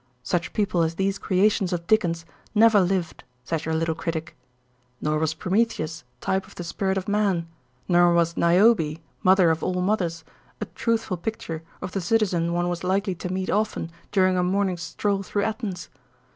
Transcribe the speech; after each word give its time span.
Such 0.23 0.53
people 0.53 0.81
as 0.81 0.95
these 0.95 1.19
creations 1.19 1.71
of 1.71 1.85
Dickens 1.85 2.25
never 2.55 2.79
lived, 2.81 3.23
says 3.43 3.65
your 3.65 3.75
little 3.75 3.93
critic. 3.93 4.35
Nor 4.99 5.19
was 5.19 5.35
Prometheus, 5.35 6.03
type 6.21 6.47
of 6.47 6.55
the 6.55 6.63
spirit 6.63 6.97
of 6.97 7.07
man, 7.07 7.47
nor 7.87 8.11
was 8.15 8.35
Niobe, 8.35 8.97
mother 9.21 9.51
of 9.51 9.61
all 9.61 9.79
mothers, 9.83 10.23
a 10.59 10.65
truthful 10.65 11.17
picture 11.17 11.61
of 11.83 11.91
the 11.91 12.01
citizen 12.01 12.51
one 12.51 12.67
was 12.67 12.83
likely 12.83 13.13
to 13.13 13.31
meet 13.31 13.51
often 13.51 13.91
during 14.11 14.35
a 14.39 14.43
morning's 14.43 14.81
stroll 14.81 15.21
through 15.21 15.43
Athens. 15.43 15.87